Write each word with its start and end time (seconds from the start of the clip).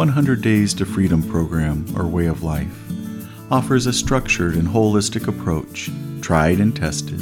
100 0.00 0.40
Days 0.40 0.72
to 0.72 0.86
Freedom 0.86 1.22
program 1.22 1.84
or 1.94 2.06
way 2.06 2.24
of 2.24 2.42
life 2.42 2.90
offers 3.50 3.84
a 3.84 3.92
structured 3.92 4.54
and 4.54 4.66
holistic 4.66 5.28
approach, 5.28 5.90
tried 6.22 6.58
and 6.58 6.74
tested, 6.74 7.18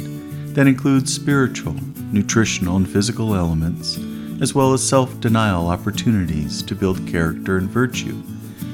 that 0.55 0.65
includes 0.65 1.13
spiritual, 1.13 1.75
nutritional, 2.13 2.77
and 2.77 2.89
physical 2.89 3.35
elements, 3.35 3.99
as 4.41 4.55
well 4.55 4.71
as 4.71 4.81
self 4.81 5.19
denial 5.19 5.67
opportunities 5.67 6.63
to 6.63 6.73
build 6.73 7.05
character 7.05 7.57
and 7.57 7.69
virtue, 7.69 8.23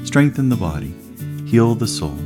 strengthen 0.03 0.49
the 0.49 0.55
body, 0.55 0.93
heal 1.47 1.73
the 1.73 1.87
soul, 1.87 2.19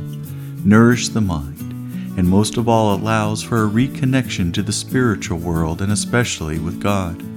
nourish 0.62 1.08
the 1.08 1.22
mind, 1.22 1.72
and 2.18 2.28
most 2.28 2.58
of 2.58 2.68
all 2.68 2.94
allows 2.94 3.42
for 3.42 3.64
a 3.64 3.70
reconnection 3.70 4.52
to 4.52 4.62
the 4.62 4.70
spiritual 4.70 5.38
world 5.38 5.80
and 5.80 5.92
especially 5.92 6.58
with 6.58 6.78
God. 6.78 7.29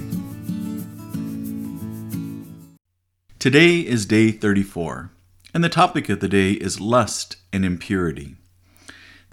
Today 3.37 3.81
is 3.81 4.07
day 4.07 4.31
34, 4.31 5.11
and 5.53 5.63
the 5.63 5.69
topic 5.69 6.09
of 6.09 6.21
the 6.21 6.27
day 6.27 6.53
is 6.53 6.81
lust 6.81 7.35
and 7.53 7.63
impurity. 7.63 8.37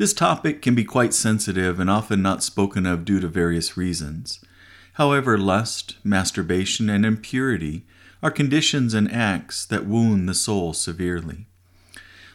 This 0.02 0.12
topic 0.12 0.62
can 0.62 0.74
be 0.74 0.82
quite 0.82 1.14
sensitive 1.14 1.78
and 1.78 1.88
often 1.88 2.22
not 2.22 2.42
spoken 2.42 2.86
of 2.86 3.04
due 3.04 3.20
to 3.20 3.28
various 3.28 3.76
reasons. 3.76 4.40
However, 4.94 5.38
lust, 5.38 5.94
masturbation, 6.02 6.90
and 6.90 7.06
impurity 7.06 7.86
are 8.20 8.32
conditions 8.32 8.94
and 8.94 9.08
acts 9.12 9.64
that 9.64 9.86
wound 9.86 10.28
the 10.28 10.34
soul 10.34 10.72
severely. 10.72 11.46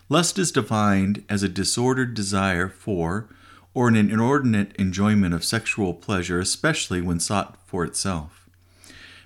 Lust 0.08 0.40
is 0.40 0.54
defined 0.54 1.26
as 1.28 1.44
a 1.44 1.50
disordered 1.50 2.14
desire 2.14 2.70
for 2.70 3.28
or 3.74 3.90
an 3.90 3.98
inordinate 3.98 4.74
enjoyment 4.78 5.34
of 5.34 5.44
sexual 5.44 5.94
pleasure, 5.94 6.40
especially 6.40 7.02
when 7.02 7.20
sought 7.20 7.58
for 7.66 7.84
itself. 7.84 8.48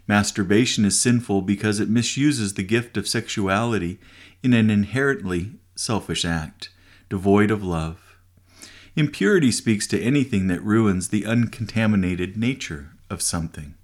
Masturbation 0.07 0.83
is 0.83 0.99
sinful 0.99 1.43
because 1.43 1.79
it 1.79 1.89
misuses 1.89 2.55
the 2.55 2.63
gift 2.63 2.97
of 2.97 3.07
sexuality 3.07 3.99
in 4.41 4.53
an 4.53 4.71
inherently 4.71 5.59
selfish 5.75 6.25
act, 6.25 6.69
devoid 7.07 7.51
of 7.51 7.63
love. 7.63 8.10
Impurity 8.93 9.51
speaks 9.51 9.87
to 9.87 10.01
anything 10.01 10.47
that 10.47 10.61
ruins 10.63 11.09
the 11.09 11.25
uncontaminated 11.25 12.35
nature 12.35 12.89
of 13.09 13.21
something. 13.21 13.75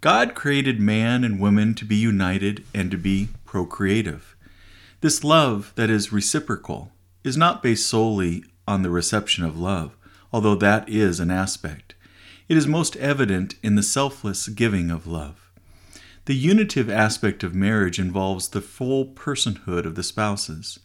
God 0.00 0.34
created 0.34 0.80
man 0.80 1.22
and 1.22 1.38
woman 1.38 1.74
to 1.76 1.84
be 1.84 1.94
united 1.94 2.64
and 2.74 2.90
to 2.90 2.98
be 2.98 3.28
procreative. 3.44 4.34
This 5.00 5.22
love 5.22 5.72
that 5.76 5.90
is 5.90 6.12
reciprocal 6.12 6.90
is 7.22 7.36
not 7.36 7.62
based 7.62 7.86
solely 7.86 8.44
on 8.66 8.82
the 8.82 8.90
reception 8.90 9.44
of 9.44 9.58
love, 9.58 9.96
although 10.32 10.56
that 10.56 10.88
is 10.88 11.20
an 11.20 11.30
aspect. 11.30 11.94
It 12.48 12.56
is 12.56 12.66
most 12.66 12.96
evident 12.96 13.54
in 13.62 13.76
the 13.76 13.82
selfless 13.82 14.48
giving 14.48 14.90
of 14.90 15.06
love. 15.06 15.52
The 16.24 16.34
unitive 16.34 16.90
aspect 16.90 17.44
of 17.44 17.54
marriage 17.54 18.00
involves 18.00 18.48
the 18.48 18.60
full 18.60 19.06
personhood 19.06 19.86
of 19.86 19.94
the 19.94 20.02
spouses, 20.02 20.80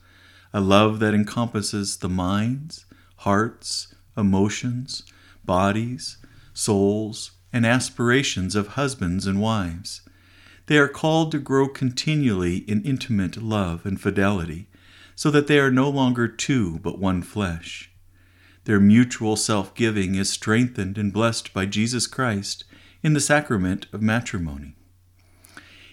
a 0.53 0.61
love 0.61 0.99
that 0.99 1.15
encompasses 1.15 1.97
the 1.97 2.09
minds, 2.09 2.85
hearts, 3.19 3.93
emotions, 4.17 5.03
bodies, 5.43 6.17
souls, 6.53 7.31
and 7.51 7.65
aspirations 7.65 8.55
of 8.55 8.69
husbands 8.69 9.25
and 9.25 9.41
wives. 9.41 10.01
They 10.67 10.77
are 10.77 10.87
called 10.87 11.31
to 11.31 11.39
grow 11.39 11.67
continually 11.67 12.57
in 12.57 12.83
intimate 12.83 13.41
love 13.41 13.85
and 13.85 13.99
fidelity, 13.99 14.67
so 15.15 15.31
that 15.31 15.47
they 15.47 15.59
are 15.59 15.71
no 15.71 15.89
longer 15.89 16.27
two 16.27 16.79
but 16.79 16.99
one 16.99 17.21
flesh. 17.21 17.91
Their 18.65 18.79
mutual 18.79 19.35
self 19.35 19.73
giving 19.73 20.15
is 20.15 20.29
strengthened 20.29 20.97
and 20.97 21.11
blessed 21.11 21.53
by 21.53 21.65
Jesus 21.65 22.07
Christ 22.07 22.63
in 23.01 23.13
the 23.13 23.19
sacrament 23.19 23.87
of 23.91 24.01
matrimony. 24.01 24.75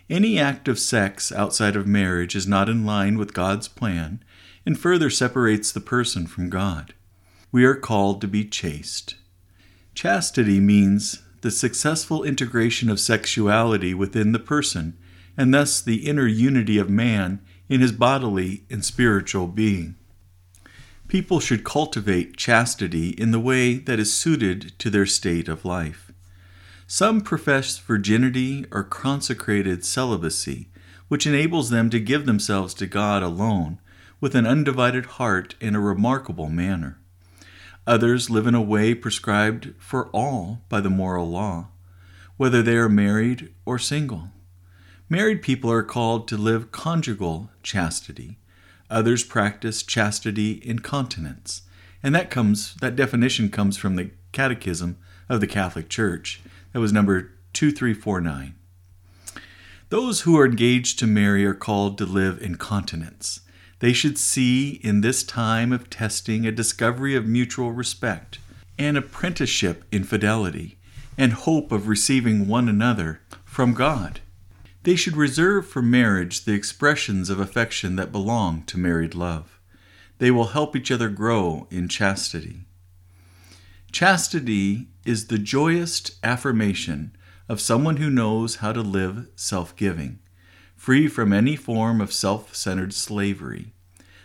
Any 0.08 0.38
act 0.38 0.68
of 0.68 0.78
sex 0.78 1.32
outside 1.32 1.74
of 1.74 1.86
marriage 1.86 2.36
is 2.36 2.46
not 2.46 2.68
in 2.68 2.86
line 2.86 3.18
with 3.18 3.34
God's 3.34 3.66
plan 3.66 4.22
and 4.64 4.78
further 4.78 5.10
separates 5.10 5.72
the 5.72 5.80
person 5.80 6.26
from 6.26 6.50
God. 6.50 6.94
We 7.52 7.64
are 7.64 7.74
called 7.74 8.20
to 8.20 8.28
be 8.28 8.44
chaste. 8.44 9.16
Chastity 9.94 10.60
means 10.60 11.22
the 11.40 11.50
successful 11.50 12.24
integration 12.24 12.90
of 12.90 13.00
sexuality 13.00 13.94
within 13.94 14.32
the 14.32 14.38
person 14.38 14.98
and 15.36 15.54
thus 15.54 15.80
the 15.80 16.06
inner 16.06 16.26
unity 16.26 16.78
of 16.78 16.90
man 16.90 17.40
in 17.68 17.80
his 17.80 17.92
bodily 17.92 18.64
and 18.70 18.84
spiritual 18.84 19.46
being. 19.46 19.94
People 21.08 21.38
should 21.38 21.64
cultivate 21.64 22.36
chastity 22.36 23.10
in 23.10 23.30
the 23.30 23.40
way 23.40 23.74
that 23.74 24.00
is 24.00 24.12
suited 24.12 24.72
to 24.78 24.90
their 24.90 25.06
state 25.06 25.48
of 25.48 25.64
life. 25.64 26.10
Some 26.88 27.20
profess 27.20 27.78
virginity 27.78 28.64
or 28.72 28.82
consecrated 28.82 29.84
celibacy, 29.84 30.68
which 31.08 31.26
enables 31.26 31.70
them 31.70 31.90
to 31.90 32.00
give 32.00 32.26
themselves 32.26 32.74
to 32.74 32.86
God 32.86 33.22
alone 33.22 33.78
with 34.20 34.34
an 34.34 34.46
undivided 34.46 35.06
heart 35.06 35.54
in 35.60 35.76
a 35.76 35.80
remarkable 35.80 36.48
manner. 36.48 36.98
Others 37.86 38.30
live 38.30 38.46
in 38.46 38.54
a 38.54 38.60
way 38.60 38.94
prescribed 38.94 39.72
for 39.78 40.08
all 40.08 40.62
by 40.68 40.80
the 40.80 40.90
moral 40.90 41.30
law, 41.30 41.68
whether 42.36 42.60
they 42.62 42.76
are 42.76 42.88
married 42.88 43.54
or 43.64 43.78
single. 43.78 44.30
Married 45.08 45.40
people 45.40 45.70
are 45.70 45.84
called 45.84 46.26
to 46.26 46.36
live 46.36 46.72
conjugal 46.72 47.50
chastity. 47.62 48.38
Others 48.90 49.22
practice 49.24 49.84
chastity 49.84 50.52
in 50.52 50.80
continence. 50.80 51.62
And 52.02 52.12
that 52.14 52.30
comes 52.30 52.74
that 52.76 52.96
definition 52.96 53.50
comes 53.50 53.76
from 53.76 53.94
the 53.94 54.10
Catechism 54.32 54.98
of 55.28 55.40
the 55.40 55.46
Catholic 55.46 55.88
Church. 55.88 56.40
That 56.72 56.80
was 56.80 56.92
number 56.92 57.32
2349. 57.52 58.54
Those 59.88 60.22
who 60.22 60.36
are 60.36 60.46
engaged 60.46 60.98
to 60.98 61.06
marry 61.06 61.46
are 61.46 61.54
called 61.54 61.96
to 61.98 62.04
live 62.04 62.42
in 62.42 62.56
continence. 62.56 63.40
They 63.80 63.92
should 63.92 64.16
see 64.16 64.80
in 64.82 65.00
this 65.00 65.22
time 65.22 65.72
of 65.72 65.90
testing 65.90 66.46
a 66.46 66.52
discovery 66.52 67.14
of 67.14 67.26
mutual 67.26 67.72
respect, 67.72 68.38
an 68.78 68.96
apprenticeship 68.96 69.84
in 69.92 70.04
fidelity, 70.04 70.78
and 71.18 71.32
hope 71.32 71.72
of 71.72 71.88
receiving 71.88 72.48
one 72.48 72.68
another 72.68 73.20
from 73.44 73.74
God. 73.74 74.20
They 74.82 74.96
should 74.96 75.16
reserve 75.16 75.66
for 75.66 75.82
marriage 75.82 76.44
the 76.44 76.52
expressions 76.52 77.28
of 77.28 77.40
affection 77.40 77.96
that 77.96 78.12
belong 78.12 78.62
to 78.64 78.78
married 78.78 79.14
love. 79.14 79.58
They 80.18 80.30
will 80.30 80.48
help 80.48 80.74
each 80.76 80.90
other 80.90 81.08
grow 81.08 81.66
in 81.70 81.88
chastity. 81.88 82.60
Chastity 83.92 84.88
is 85.04 85.26
the 85.26 85.38
joyous 85.38 86.10
affirmation 86.22 87.16
of 87.48 87.60
someone 87.60 87.96
who 87.96 88.10
knows 88.10 88.56
how 88.56 88.72
to 88.72 88.80
live 88.80 89.28
self 89.36 89.74
giving, 89.76 90.18
free 90.76 91.08
from 91.08 91.32
any 91.32 91.56
form 91.56 92.00
of 92.00 92.12
self 92.12 92.54
centered 92.54 92.92
slavery. 92.94 93.72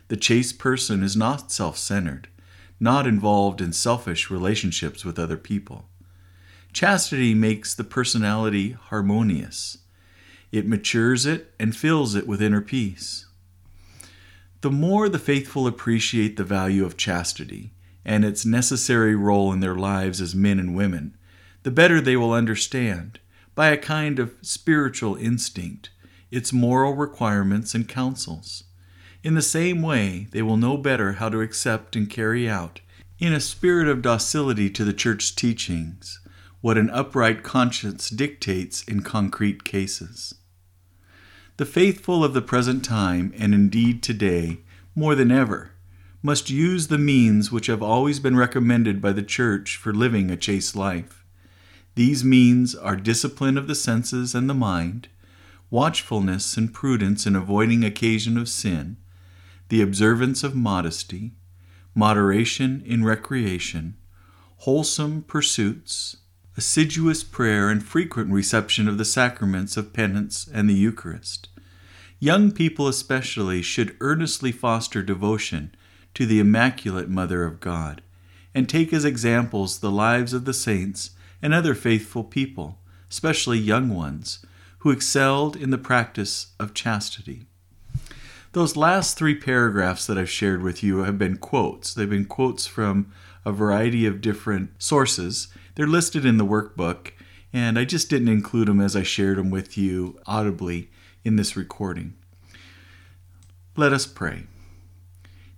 The 0.09 0.17
chaste 0.17 0.59
person 0.59 1.03
is 1.03 1.15
not 1.15 1.51
self 1.51 1.77
centered, 1.77 2.27
not 2.79 3.07
involved 3.07 3.61
in 3.61 3.73
selfish 3.73 4.29
relationships 4.29 5.05
with 5.05 5.17
other 5.17 5.37
people. 5.37 5.85
Chastity 6.73 7.33
makes 7.33 7.73
the 7.73 7.83
personality 7.83 8.71
harmonious. 8.71 9.79
It 10.51 10.67
matures 10.67 11.25
it 11.25 11.53
and 11.59 11.75
fills 11.75 12.15
it 12.15 12.27
with 12.27 12.41
inner 12.41 12.61
peace. 12.61 13.25
The 14.61 14.71
more 14.71 15.09
the 15.09 15.19
faithful 15.19 15.65
appreciate 15.65 16.37
the 16.37 16.43
value 16.43 16.85
of 16.85 16.97
chastity 16.97 17.71
and 18.05 18.23
its 18.23 18.45
necessary 18.45 19.15
role 19.15 19.51
in 19.53 19.59
their 19.59 19.75
lives 19.75 20.21
as 20.21 20.35
men 20.35 20.59
and 20.59 20.75
women, 20.75 21.15
the 21.63 21.71
better 21.71 22.01
they 22.01 22.17
will 22.17 22.33
understand, 22.33 23.19
by 23.55 23.69
a 23.69 23.77
kind 23.77 24.19
of 24.19 24.35
spiritual 24.41 25.15
instinct, 25.15 25.89
its 26.31 26.53
moral 26.53 26.95
requirements 26.95 27.75
and 27.75 27.87
counsels. 27.87 28.63
In 29.23 29.35
the 29.35 29.41
same 29.41 29.81
way, 29.81 30.27
they 30.31 30.41
will 30.41 30.57
know 30.57 30.77
better 30.77 31.13
how 31.13 31.29
to 31.29 31.41
accept 31.41 31.95
and 31.95 32.09
carry 32.09 32.49
out, 32.49 32.81
in 33.19 33.33
a 33.33 33.39
spirit 33.39 33.87
of 33.87 34.01
docility 34.01 34.69
to 34.71 34.83
the 34.83 34.93
Church's 34.93 35.29
teachings, 35.29 36.19
what 36.61 36.77
an 36.77 36.89
upright 36.89 37.43
conscience 37.43 38.09
dictates 38.09 38.83
in 38.83 39.03
concrete 39.03 39.63
cases. 39.63 40.33
The 41.57 41.65
faithful 41.65 42.23
of 42.23 42.33
the 42.33 42.41
present 42.41 42.83
time, 42.83 43.31
and 43.37 43.53
indeed 43.53 44.01
today, 44.01 44.61
more 44.95 45.13
than 45.13 45.31
ever, 45.31 45.73
must 46.23 46.49
use 46.49 46.87
the 46.87 46.97
means 46.97 47.51
which 47.51 47.67
have 47.67 47.83
always 47.83 48.19
been 48.19 48.35
recommended 48.35 49.01
by 49.01 49.11
the 49.11 49.23
Church 49.23 49.75
for 49.75 49.93
living 49.93 50.31
a 50.31 50.37
chaste 50.37 50.75
life. 50.75 51.23
These 51.95 52.23
means 52.23 52.73
are 52.73 52.95
discipline 52.95 53.57
of 53.57 53.67
the 53.67 53.75
senses 53.75 54.33
and 54.33 54.49
the 54.49 54.55
mind, 54.55 55.09
watchfulness 55.71 56.57
and 56.57 56.73
prudence 56.73 57.25
in 57.25 57.35
avoiding 57.35 57.83
occasion 57.83 58.37
of 58.37 58.49
sin, 58.49 58.97
the 59.69 59.81
observance 59.81 60.43
of 60.43 60.53
modesty, 60.53 61.31
moderation 61.95 62.83
in 62.85 63.03
recreation, 63.05 63.95
wholesome 64.57 65.23
pursuits, 65.23 66.17
assiduous 66.57 67.23
prayer, 67.23 67.69
and 67.69 67.83
frequent 67.83 68.29
reception 68.31 68.87
of 68.87 68.97
the 68.97 69.05
sacraments 69.05 69.77
of 69.77 69.93
penance 69.93 70.47
and 70.53 70.69
the 70.69 70.73
Eucharist. 70.73 71.47
Young 72.19 72.51
people, 72.51 72.87
especially, 72.87 73.61
should 73.61 73.95
earnestly 74.01 74.51
foster 74.51 75.01
devotion 75.01 75.73
to 76.13 76.25
the 76.25 76.39
Immaculate 76.39 77.09
Mother 77.09 77.45
of 77.45 77.61
God 77.61 78.01
and 78.53 78.67
take 78.67 78.91
as 78.91 79.05
examples 79.05 79.79
the 79.79 79.89
lives 79.89 80.33
of 80.33 80.43
the 80.43 80.53
saints 80.53 81.11
and 81.41 81.53
other 81.53 81.73
faithful 81.73 82.25
people, 82.25 82.77
especially 83.09 83.57
young 83.57 83.89
ones, 83.89 84.45
who 84.81 84.89
excelled 84.89 85.55
in 85.55 85.69
the 85.69 85.77
practice 85.77 86.53
of 86.59 86.73
chastity. 86.73 87.45
Those 88.53 88.75
last 88.75 89.15
three 89.15 89.35
paragraphs 89.35 90.07
that 90.07 90.17
I've 90.17 90.29
shared 90.29 90.63
with 90.63 90.81
you 90.81 91.03
have 91.03 91.19
been 91.19 91.37
quotes. 91.37 91.93
They've 91.93 92.09
been 92.09 92.25
quotes 92.25 92.65
from 92.65 93.13
a 93.45 93.51
variety 93.51 94.07
of 94.07 94.21
different 94.21 94.71
sources. 94.81 95.47
They're 95.75 95.87
listed 95.87 96.25
in 96.25 96.37
the 96.37 96.45
workbook, 96.45 97.11
and 97.53 97.77
I 97.77 97.85
just 97.85 98.09
didn't 98.09 98.27
include 98.27 98.67
them 98.67 98.81
as 98.81 98.95
I 98.95 99.03
shared 99.03 99.37
them 99.37 99.51
with 99.51 99.77
you 99.77 100.19
audibly 100.25 100.89
in 101.23 101.35
this 101.35 101.55
recording. 101.55 102.15
Let 103.77 103.93
us 103.93 104.07
pray. 104.07 104.45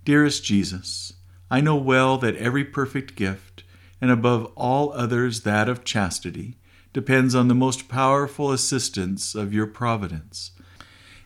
Dearest 0.04 0.44
Jesus, 0.44 1.14
I 1.50 1.62
know 1.62 1.76
well 1.76 2.18
that 2.18 2.36
every 2.36 2.64
perfect 2.64 3.16
gift, 3.16 3.64
and 4.02 4.10
above 4.10 4.52
all 4.54 4.92
others 4.92 5.40
that 5.40 5.66
of 5.66 5.82
chastity, 5.82 6.58
depends 6.94 7.34
on 7.34 7.48
the 7.48 7.54
most 7.54 7.88
powerful 7.88 8.50
assistance 8.50 9.34
of 9.34 9.52
your 9.52 9.66
providence, 9.66 10.52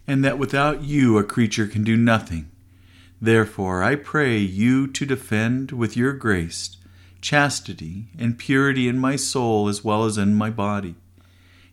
and 0.06 0.25
that 0.25 0.38
without 0.38 0.82
you 0.82 1.19
a 1.19 1.23
creature 1.23 1.69
can 1.69 1.85
do 1.85 1.97
nothing. 1.97 2.50
Therefore, 3.20 3.82
I 3.82 3.94
pray 3.94 4.38
you 4.38 4.88
to 4.88 5.06
defend 5.06 5.70
with 5.70 5.97
your 5.97 6.15
grace 6.15 6.75
chastity 7.20 8.06
and 8.19 8.38
purity 8.38 8.88
in 8.88 8.99
my 8.99 9.17
soul 9.17 9.69
as 9.69 9.85
well 9.85 10.05
as 10.05 10.17
in 10.17 10.35
my 10.35 10.50
body. 10.50 10.94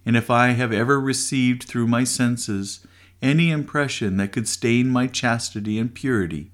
And 0.05 0.17
if 0.17 0.29
I 0.29 0.49
have 0.49 0.73
ever 0.73 0.99
received 0.99 1.63
through 1.63 1.87
my 1.87 2.03
senses 2.03 2.85
any 3.21 3.51
impression 3.51 4.17
that 4.17 4.31
could 4.31 4.47
stain 4.47 4.89
my 4.89 5.07
chastity 5.07 5.79
and 5.79 5.93
purity, 5.93 6.51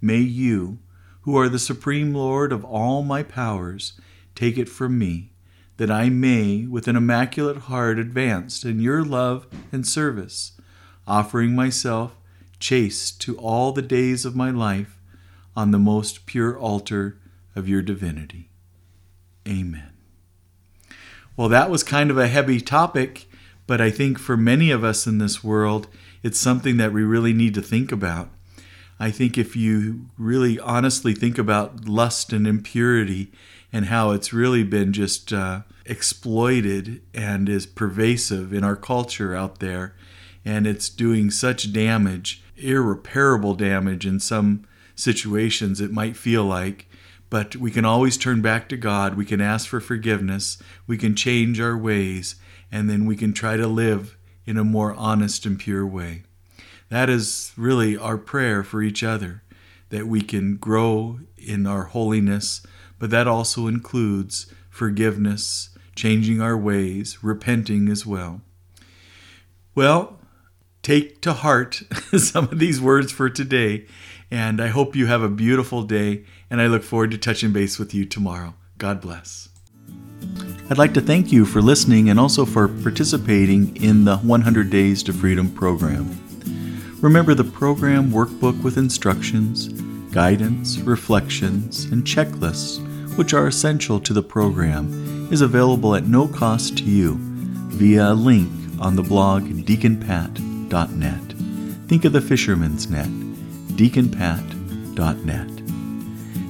may 0.00 0.18
you, 0.18 0.78
who 1.22 1.36
are 1.38 1.48
the 1.48 1.58
supreme 1.58 2.12
Lord 2.12 2.52
of 2.52 2.64
all 2.64 3.02
my 3.02 3.22
powers, 3.22 3.94
take 4.34 4.58
it 4.58 4.68
from 4.68 4.98
me, 4.98 5.31
that 5.76 5.90
I 5.90 6.08
may, 6.08 6.66
with 6.66 6.88
an 6.88 6.96
immaculate 6.96 7.58
heart, 7.58 7.98
advance 7.98 8.64
in 8.64 8.80
your 8.80 9.04
love 9.04 9.46
and 9.72 9.86
service, 9.86 10.52
offering 11.06 11.54
myself 11.54 12.16
chaste 12.60 13.20
to 13.22 13.36
all 13.38 13.72
the 13.72 13.82
days 13.82 14.24
of 14.24 14.36
my 14.36 14.50
life 14.50 14.98
on 15.56 15.70
the 15.70 15.78
most 15.78 16.26
pure 16.26 16.58
altar 16.58 17.18
of 17.56 17.68
your 17.68 17.82
divinity. 17.82 18.48
Amen. 19.46 19.90
Well, 21.36 21.48
that 21.48 21.70
was 21.70 21.82
kind 21.82 22.10
of 22.10 22.18
a 22.18 22.28
heavy 22.28 22.60
topic, 22.60 23.26
but 23.66 23.80
I 23.80 23.90
think 23.90 24.18
for 24.18 24.36
many 24.36 24.70
of 24.70 24.84
us 24.84 25.06
in 25.06 25.18
this 25.18 25.42
world, 25.42 25.88
it's 26.22 26.38
something 26.38 26.76
that 26.76 26.92
we 26.92 27.02
really 27.02 27.32
need 27.32 27.54
to 27.54 27.62
think 27.62 27.90
about. 27.90 28.30
I 29.00 29.10
think 29.10 29.36
if 29.36 29.56
you 29.56 30.06
really 30.16 30.60
honestly 30.60 31.14
think 31.14 31.38
about 31.38 31.88
lust 31.88 32.32
and 32.32 32.46
impurity 32.46 33.32
and 33.72 33.86
how 33.86 34.10
it's 34.10 34.32
really 34.32 34.62
been 34.64 34.92
just 34.92 35.32
uh, 35.32 35.62
exploited 35.86 37.02
and 37.14 37.48
is 37.48 37.66
pervasive 37.66 38.52
in 38.52 38.64
our 38.64 38.76
culture 38.76 39.34
out 39.34 39.58
there, 39.60 39.94
and 40.44 40.66
it's 40.66 40.88
doing 40.88 41.30
such 41.30 41.72
damage, 41.72 42.42
irreparable 42.56 43.54
damage 43.54 44.06
in 44.06 44.20
some 44.20 44.66
situations, 44.94 45.80
it 45.80 45.92
might 45.92 46.16
feel 46.16 46.44
like. 46.44 46.88
But 47.30 47.56
we 47.56 47.70
can 47.70 47.86
always 47.86 48.18
turn 48.18 48.42
back 48.42 48.68
to 48.68 48.76
God. 48.76 49.16
We 49.16 49.24
can 49.24 49.40
ask 49.40 49.66
for 49.66 49.80
forgiveness. 49.80 50.62
We 50.86 50.98
can 50.98 51.16
change 51.16 51.60
our 51.60 51.78
ways. 51.78 52.36
And 52.70 52.90
then 52.90 53.06
we 53.06 53.16
can 53.16 53.32
try 53.32 53.56
to 53.56 53.66
live 53.66 54.18
in 54.44 54.58
a 54.58 54.64
more 54.64 54.92
honest 54.94 55.46
and 55.46 55.58
pure 55.58 55.86
way. 55.86 56.24
That 56.90 57.08
is 57.08 57.52
really 57.56 57.96
our 57.96 58.18
prayer 58.18 58.62
for 58.62 58.82
each 58.82 59.02
other, 59.02 59.42
that 59.88 60.06
we 60.06 60.20
can 60.20 60.56
grow 60.56 61.20
in 61.38 61.66
our 61.66 61.84
holiness, 61.84 62.62
but 63.02 63.10
that 63.10 63.26
also 63.26 63.66
includes 63.66 64.46
forgiveness, 64.70 65.70
changing 65.96 66.40
our 66.40 66.56
ways, 66.56 67.18
repenting 67.20 67.88
as 67.88 68.06
well. 68.06 68.42
Well, 69.74 70.20
take 70.84 71.20
to 71.22 71.32
heart 71.32 71.82
some 72.16 72.44
of 72.44 72.60
these 72.60 72.80
words 72.80 73.10
for 73.10 73.28
today, 73.28 73.86
and 74.30 74.60
I 74.60 74.68
hope 74.68 74.94
you 74.94 75.06
have 75.06 75.20
a 75.20 75.28
beautiful 75.28 75.82
day, 75.82 76.22
and 76.48 76.60
I 76.60 76.68
look 76.68 76.84
forward 76.84 77.10
to 77.10 77.18
touching 77.18 77.52
base 77.52 77.76
with 77.76 77.92
you 77.92 78.04
tomorrow. 78.04 78.54
God 78.78 79.00
bless. 79.00 79.48
I'd 80.70 80.78
like 80.78 80.94
to 80.94 81.00
thank 81.00 81.32
you 81.32 81.44
for 81.44 81.60
listening 81.60 82.08
and 82.08 82.20
also 82.20 82.44
for 82.44 82.68
participating 82.68 83.76
in 83.78 84.04
the 84.04 84.18
100 84.18 84.70
Days 84.70 85.02
to 85.02 85.12
Freedom 85.12 85.50
program. 85.50 86.08
Remember 87.00 87.34
the 87.34 87.42
program 87.42 88.12
workbook 88.12 88.62
with 88.62 88.78
instructions, 88.78 89.66
guidance, 90.12 90.78
reflections, 90.78 91.86
and 91.86 92.04
checklists, 92.04 92.78
which 93.16 93.34
are 93.34 93.46
essential 93.46 94.00
to 94.00 94.12
the 94.12 94.22
program, 94.22 95.28
is 95.32 95.40
available 95.40 95.94
at 95.94 96.06
no 96.06 96.28
cost 96.28 96.78
to 96.78 96.84
you 96.84 97.16
via 97.18 98.12
a 98.12 98.14
link 98.14 98.50
on 98.80 98.96
the 98.96 99.02
blog 99.02 99.44
deaconpat.net. 99.44 101.22
Think 101.88 102.04
of 102.04 102.12
the 102.12 102.20
fisherman's 102.20 102.90
net, 102.90 103.08
deaconpat.net. 103.76 105.48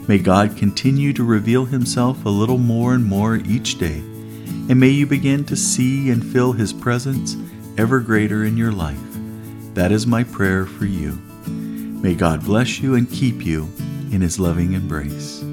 May 0.08 0.18
God 0.18 0.56
continue 0.56 1.12
to 1.12 1.24
reveal 1.24 1.64
Himself 1.64 2.24
a 2.24 2.28
little 2.28 2.58
more 2.58 2.94
and 2.94 3.04
more 3.04 3.36
each 3.36 3.78
day, 3.78 3.98
and 3.98 4.78
may 4.80 4.88
you 4.88 5.06
begin 5.06 5.44
to 5.44 5.56
see 5.56 6.10
and 6.10 6.24
feel 6.24 6.52
His 6.52 6.72
presence 6.72 7.36
ever 7.78 8.00
greater 8.00 8.44
in 8.44 8.56
your 8.56 8.72
life. 8.72 8.98
That 9.74 9.92
is 9.92 10.06
my 10.06 10.24
prayer 10.24 10.66
for 10.66 10.84
you. 10.84 11.12
May 11.46 12.14
God 12.14 12.44
bless 12.44 12.80
you 12.80 12.94
and 12.96 13.10
keep 13.10 13.46
you 13.46 13.68
in 14.10 14.20
his 14.20 14.38
loving 14.38 14.74
embrace. 14.74 15.51